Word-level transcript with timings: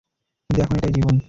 কিন্তু 0.49 0.61
এখন, 0.63 0.75
এটাই 0.77 0.93
জীবন। 0.93 1.15